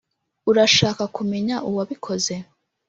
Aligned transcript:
urashaka 0.49 1.03
kumenya 1.15 1.55
uwabikoze? 1.69 2.33